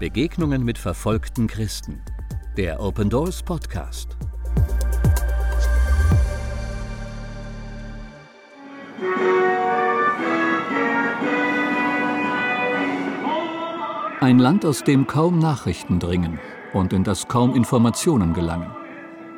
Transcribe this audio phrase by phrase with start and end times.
[0.00, 2.00] Begegnungen mit verfolgten Christen.
[2.56, 4.16] Der Open Doors Podcast.
[14.20, 16.40] Ein Land, aus dem kaum Nachrichten dringen
[16.72, 18.74] und in das kaum Informationen gelangen.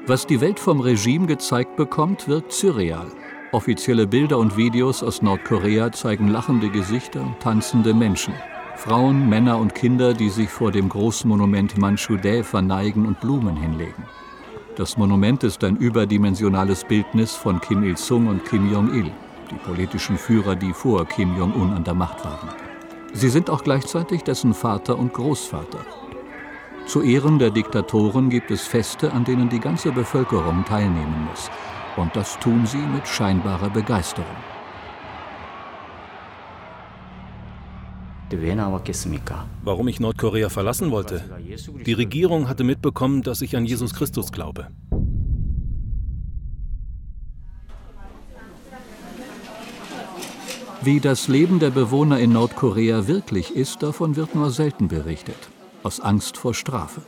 [0.07, 3.09] Was die Welt vom Regime gezeigt bekommt, wirkt surreal.
[3.51, 8.33] Offizielle Bilder und Videos aus Nordkorea zeigen lachende Gesichter, tanzende Menschen.
[8.77, 14.05] Frauen, Männer und Kinder, die sich vor dem großen Monument Manchudae verneigen und Blumen hinlegen.
[14.77, 19.11] Das Monument ist ein überdimensionales Bildnis von Kim Il-sung und Kim Jong-il,
[19.51, 22.49] die politischen Führer, die vor Kim Jong-un an der Macht waren.
[23.13, 25.85] Sie sind auch gleichzeitig dessen Vater und Großvater.
[26.87, 31.51] Zu Ehren der Diktatoren gibt es Feste, an denen die ganze Bevölkerung teilnehmen muss.
[31.97, 34.52] Und das tun sie mit scheinbarer Begeisterung.
[39.63, 41.23] Warum ich Nordkorea verlassen wollte?
[41.87, 44.69] Die Regierung hatte mitbekommen, dass ich an Jesus Christus glaube.
[50.85, 55.37] Wie das Leben der Bewohner in Nordkorea wirklich ist, davon wird nur selten berichtet,
[55.85, 57.03] aus Angst vor Strafe.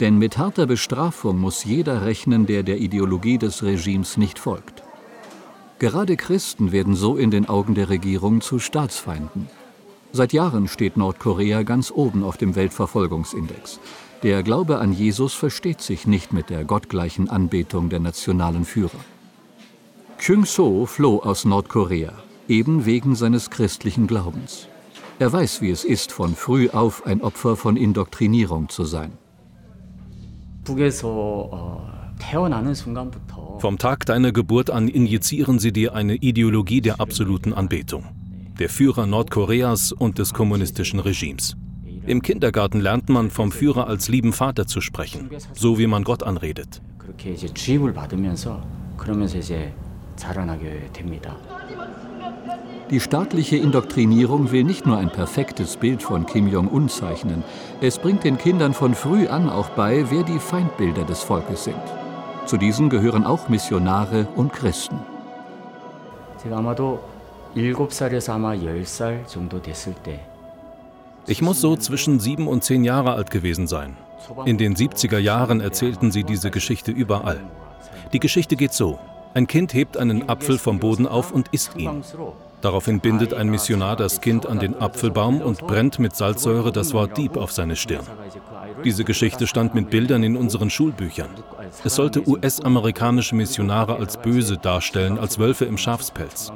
[0.00, 4.82] Denn mit harter Bestrafung muss jeder rechnen, der der Ideologie des Regimes nicht folgt.
[5.78, 9.48] Gerade Christen werden so in den Augen der Regierung zu Staatsfeinden.
[10.16, 13.78] Seit Jahren steht Nordkorea ganz oben auf dem Weltverfolgungsindex.
[14.22, 18.98] Der Glaube an Jesus versteht sich nicht mit der gottgleichen Anbetung der nationalen Führer.
[20.16, 22.14] Kyung-so floh aus Nordkorea,
[22.48, 24.68] eben wegen seines christlichen Glaubens.
[25.18, 29.12] Er weiß, wie es ist, von früh auf ein Opfer von Indoktrinierung zu sein.
[33.58, 38.06] Vom Tag deiner Geburt an injizieren sie dir eine Ideologie der absoluten Anbetung
[38.58, 41.56] der Führer Nordkoreas und des kommunistischen Regimes.
[42.06, 46.22] Im Kindergarten lernt man vom Führer als lieben Vater zu sprechen, so wie man Gott
[46.22, 46.80] anredet.
[52.90, 57.42] Die staatliche Indoktrinierung will nicht nur ein perfektes Bild von Kim Jong-un zeichnen,
[57.80, 61.76] es bringt den Kindern von früh an auch bei, wer die Feindbilder des Volkes sind.
[62.46, 65.00] Zu diesen gehören auch Missionare und Christen.
[71.26, 73.96] Ich muss so zwischen sieben und zehn Jahre alt gewesen sein.
[74.44, 77.40] In den 70er Jahren erzählten sie diese Geschichte überall.
[78.12, 78.98] Die Geschichte geht so.
[79.32, 82.04] Ein Kind hebt einen Apfel vom Boden auf und isst ihn.
[82.62, 87.16] Daraufhin bindet ein Missionar das Kind an den Apfelbaum und brennt mit Salzsäure das Wort
[87.16, 88.04] Dieb auf seine Stirn.
[88.84, 91.28] Diese Geschichte stand mit Bildern in unseren Schulbüchern.
[91.84, 96.52] Es sollte US-amerikanische Missionare als böse darstellen, als Wölfe im Schafspelz.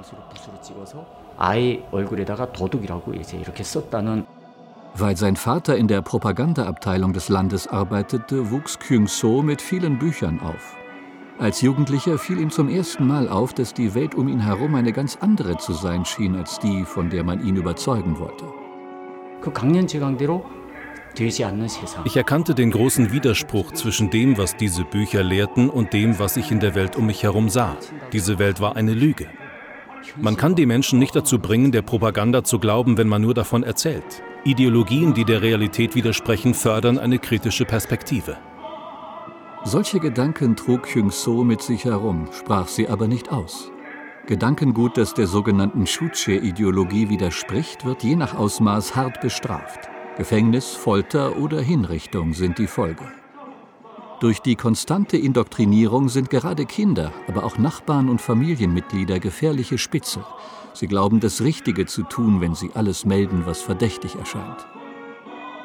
[4.94, 10.79] Weil sein Vater in der Propagandaabteilung des Landes arbeitete, wuchs Kyung-so mit vielen Büchern auf.
[11.41, 14.93] Als Jugendlicher fiel ihm zum ersten Mal auf, dass die Welt um ihn herum eine
[14.93, 18.45] ganz andere zu sein schien als die, von der man ihn überzeugen wollte.
[22.05, 26.51] Ich erkannte den großen Widerspruch zwischen dem, was diese Bücher lehrten, und dem, was ich
[26.51, 27.75] in der Welt um mich herum sah.
[28.12, 29.27] Diese Welt war eine Lüge.
[30.17, 33.62] Man kann die Menschen nicht dazu bringen, der Propaganda zu glauben, wenn man nur davon
[33.62, 34.22] erzählt.
[34.45, 38.37] Ideologien, die der Realität widersprechen, fördern eine kritische Perspektive.
[39.65, 43.71] Solche Gedanken trug Kyung-so mit sich herum, sprach sie aber nicht aus.
[44.26, 49.88] Gedankengut, das der sogenannten Shuche-Ideologie widerspricht, wird je nach Ausmaß hart bestraft.
[50.16, 53.04] Gefängnis, Folter oder Hinrichtung sind die Folge.
[54.21, 60.25] Durch die konstante Indoktrinierung sind gerade Kinder, aber auch Nachbarn und Familienmitglieder gefährliche Spitze.
[60.72, 64.66] Sie glauben, das Richtige zu tun, wenn sie alles melden, was verdächtig erscheint.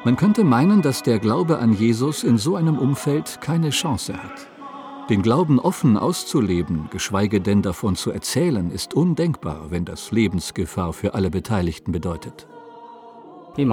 [0.06, 4.46] Man könnte meinen, dass der Glaube an Jesus in so einem Umfeld keine Chance hat.
[5.10, 11.14] Den Glauben offen auszuleben, geschweige denn davon zu erzählen, ist undenkbar, wenn das Lebensgefahr für
[11.14, 12.46] alle Beteiligten bedeutet.
[13.56, 13.66] Viele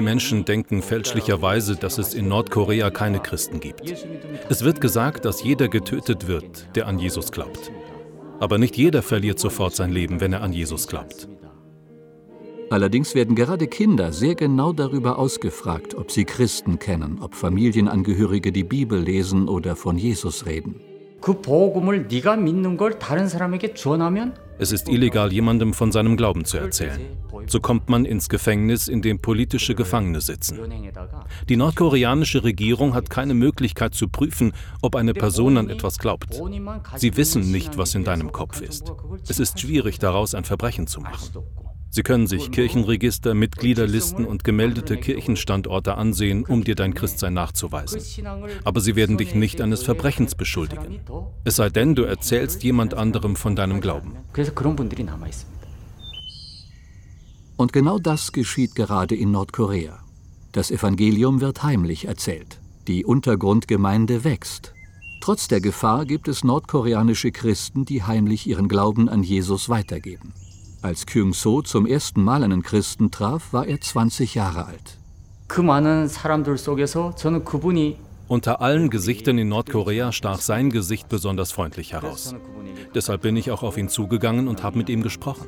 [0.00, 3.94] Menschen denken fälschlicherweise, dass es in Nordkorea keine Christen gibt.
[4.48, 7.70] Es wird gesagt, dass jeder getötet wird, der an Jesus glaubt.
[8.40, 11.28] Aber nicht jeder verliert sofort sein Leben, wenn er an Jesus glaubt.
[12.72, 18.64] Allerdings werden gerade Kinder sehr genau darüber ausgefragt, ob sie Christen kennen, ob Familienangehörige die
[18.64, 20.80] Bibel lesen oder von Jesus reden.
[24.58, 27.00] Es ist illegal, jemandem von seinem Glauben zu erzählen.
[27.46, 30.58] So kommt man ins Gefängnis, in dem politische Gefangene sitzen.
[31.50, 36.40] Die nordkoreanische Regierung hat keine Möglichkeit zu prüfen, ob eine Person an etwas glaubt.
[36.96, 38.90] Sie wissen nicht, was in deinem Kopf ist.
[39.28, 41.44] Es ist schwierig, daraus ein Verbrechen zu machen.
[41.94, 48.00] Sie können sich Kirchenregister, Mitgliederlisten und gemeldete Kirchenstandorte ansehen, um dir dein Christsein nachzuweisen.
[48.64, 51.00] Aber sie werden dich nicht eines Verbrechens beschuldigen.
[51.44, 54.16] Es sei denn, du erzählst jemand anderem von deinem Glauben.
[57.58, 59.98] Und genau das geschieht gerade in Nordkorea.
[60.52, 62.58] Das Evangelium wird heimlich erzählt.
[62.88, 64.72] Die Untergrundgemeinde wächst.
[65.20, 70.32] Trotz der Gefahr gibt es nordkoreanische Christen, die heimlich ihren Glauben an Jesus weitergeben.
[70.82, 74.98] Als Kyung-so zum ersten Mal einen Christen traf, war er 20 Jahre alt.
[78.26, 82.34] Unter allen Gesichtern in Nordkorea stach sein Gesicht besonders freundlich heraus.
[82.96, 85.46] Deshalb bin ich auch auf ihn zugegangen und habe mit ihm gesprochen.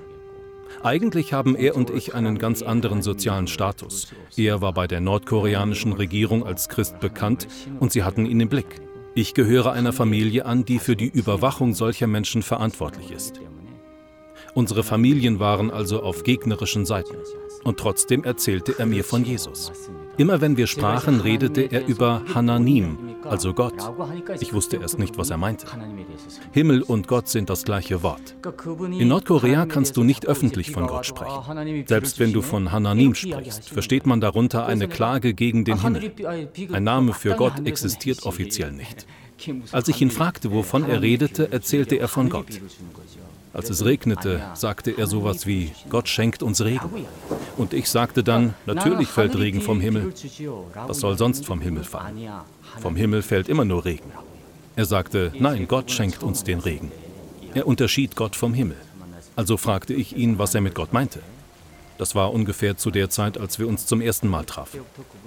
[0.84, 4.12] Eigentlich haben er und ich einen ganz anderen sozialen Status.
[4.36, 7.48] Er war bei der nordkoreanischen Regierung als Christ bekannt
[7.81, 8.81] und sie hatten ihn im Blick.
[9.16, 13.40] Ich gehöre einer Familie an, die für die Überwachung solcher Menschen verantwortlich ist.
[14.54, 17.16] Unsere Familien waren also auf gegnerischen Seiten.
[17.64, 19.72] Und trotzdem erzählte er mir von Jesus.
[20.16, 23.74] Immer wenn wir sprachen, redete er über Hananim, also Gott.
[24.40, 25.66] Ich wusste erst nicht, was er meinte.
[26.52, 28.36] Himmel und Gott sind das gleiche Wort.
[28.98, 31.86] In Nordkorea kannst du nicht öffentlich von Gott sprechen.
[31.86, 36.12] Selbst wenn du von Hananim sprichst, versteht man darunter eine Klage gegen den Himmel.
[36.70, 39.06] Ein Name für Gott existiert offiziell nicht.
[39.72, 42.60] Als ich ihn fragte, wovon er redete, erzählte er von Gott.
[43.54, 47.06] Als es regnete, sagte er sowas wie, Gott schenkt uns Regen.
[47.56, 50.12] Und ich sagte dann, natürlich fällt Regen vom Himmel.
[50.86, 52.28] Was soll sonst vom Himmel fallen?
[52.80, 54.10] Vom Himmel fällt immer nur Regen.
[54.76, 56.90] Er sagte, nein, Gott schenkt uns den Regen.
[57.54, 58.76] Er unterschied Gott vom Himmel.
[59.36, 61.20] Also fragte ich ihn, was er mit Gott meinte.
[61.96, 64.80] Das war ungefähr zu der Zeit, als wir uns zum ersten Mal trafen.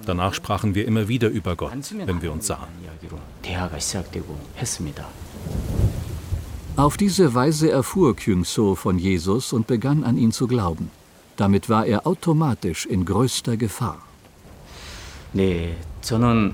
[0.04, 1.72] Danach sprachen wir immer wieder über Gott,
[2.04, 2.68] wenn wir uns sahen.
[6.77, 10.89] Auf diese Weise erfuhr Kyung-so von Jesus und begann an ihn zu glauben.
[11.37, 13.99] Damit war er automatisch in größter Gefahr.
[15.33, 16.53] 네, 저는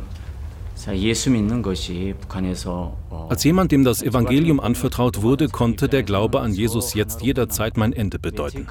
[3.29, 7.93] als jemand, dem das Evangelium anvertraut wurde, konnte der Glaube an Jesus jetzt jederzeit mein
[7.93, 8.67] Ende bedeuten.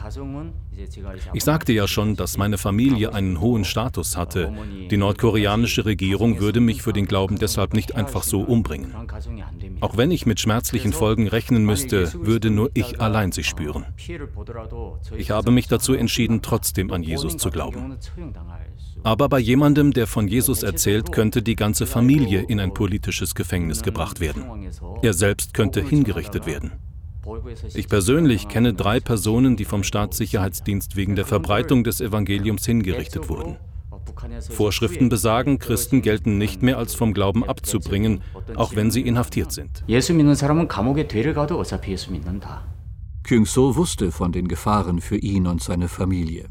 [1.34, 4.54] Ich sagte ja schon, dass meine Familie einen hohen Status hatte.
[4.90, 8.94] Die nordkoreanische Regierung würde mich für den Glauben deshalb nicht einfach so umbringen.
[9.82, 13.86] Auch wenn ich mit schmerzlichen Folgen rechnen müsste, würde nur ich allein sie spüren.
[15.18, 17.98] Ich habe mich dazu entschieden, trotzdem an Jesus zu glauben.
[19.04, 23.84] Aber bei jemandem, der von Jesus erzählt, könnte die ganze Familie in ein politisches Gefängnis
[23.84, 24.33] gebracht werden.
[25.02, 26.72] Er selbst könnte hingerichtet werden.
[27.74, 33.58] Ich persönlich kenne drei Personen, die vom Staatssicherheitsdienst wegen der Verbreitung des Evangeliums hingerichtet wurden.
[34.50, 38.22] Vorschriften besagen, Christen gelten nicht mehr als vom Glauben abzubringen,
[38.56, 39.84] auch wenn sie inhaftiert sind.
[43.24, 46.50] Kyung-so wusste von den Gefahren für ihn und seine Familie.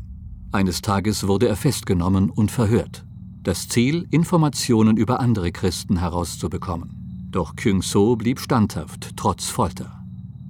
[0.53, 3.05] Eines Tages wurde er festgenommen und verhört.
[3.43, 7.02] Das Ziel, Informationen über andere Christen herauszubekommen.
[7.33, 10.05] Doch Kyung-so blieb standhaft, trotz Folter.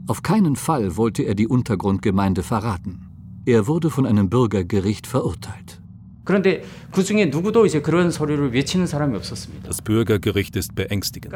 [0.08, 3.08] Auf keinen Fall wollte er die Untergrundgemeinde verraten.
[3.46, 5.81] Er wurde von einem Bürgergericht verurteilt.
[6.27, 6.61] 그런데
[6.91, 9.69] 그 중에 누구도 이제 그런 소리를 외치는 사람이 없었습니다.
[9.69, 11.33] Das Bürgergericht ist beängstigend.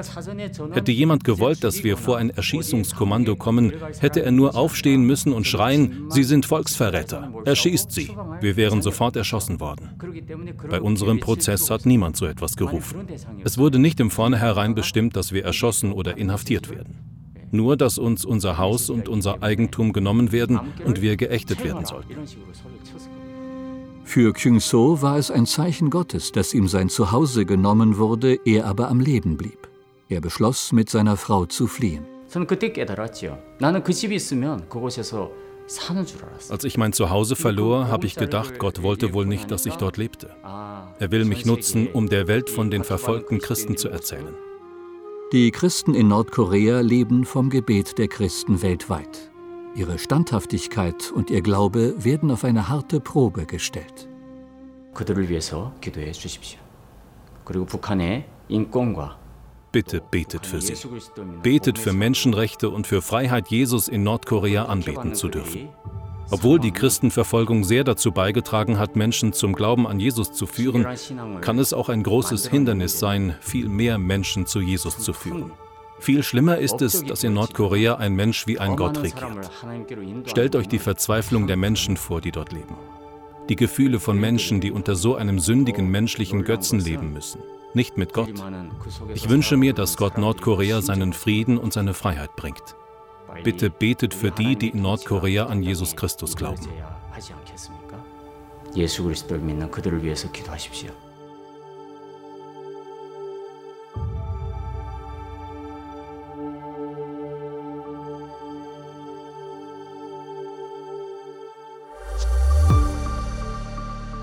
[0.76, 5.48] Hätte jemand gewollt, dass wir vor ein Erschießungskommando kommen, hätte er nur aufstehen müssen und
[5.48, 8.12] schreien, Sie sind Volksverräter, erschießt sie.
[8.42, 9.92] Wir wären sofort erschossen worden.
[10.70, 13.08] Bei unserem Prozess hat niemand so etwas gerufen.
[13.46, 16.98] Es wurde nicht im Vornherein bestimmt, dass wir erschossen oder inhaftiert werden.
[17.52, 22.16] Nur, dass uns unser Haus und unser Eigentum genommen werden und wir geächtet werden sollten.
[24.07, 28.89] Für Kyung-so war es ein Zeichen Gottes, dass ihm sein Zuhause genommen wurde, er aber
[28.89, 29.69] am Leben blieb.
[30.09, 32.07] Er beschloss, mit seiner Frau zu fliehen.
[36.49, 39.97] Als ich mein Zuhause verlor, habe ich gedacht, Gott wollte wohl nicht, dass ich dort
[39.97, 40.31] lebte.
[40.45, 44.35] Er will mich nutzen, um der Welt von den verfolgten Christen zu erzählen.
[45.33, 49.33] Die Christen in Nordkorea leben vom Gebet der Christen weltweit.
[49.77, 54.09] Ihre Standhaftigkeit und ihr Glaube werden auf eine harte Probe gestellt.
[59.73, 60.75] Bitte betet für sie.
[61.43, 65.69] Betet für Menschenrechte und für Freiheit, Jesus in Nordkorea anbeten zu dürfen.
[66.31, 70.87] Obwohl die Christenverfolgung sehr dazu beigetragen hat, Menschen zum Glauben an Jesus zu führen,
[71.43, 75.53] kann es auch ein großes Hindernis sein, viel mehr Menschen zu Jesus zu führen.
[76.00, 79.52] Viel schlimmer ist es, dass in Nordkorea ein Mensch wie ein Gott regiert.
[80.26, 82.76] Stellt euch die Verzweiflung der Menschen vor, die dort leben.
[83.50, 87.42] Die Gefühle von Menschen, die unter so einem sündigen menschlichen Götzen leben müssen.
[87.74, 88.34] Nicht mit Gott.
[89.14, 92.76] Ich wünsche mir, dass Gott Nordkorea seinen Frieden und seine Freiheit bringt.
[93.44, 96.68] Bitte betet für die, die in Nordkorea an Jesus Christus glauben.
[97.12, 98.04] 하지 않겠습니까?
[98.76, 100.92] 예수 그리스도를 믿는 그들을 위해서 기도하십시오.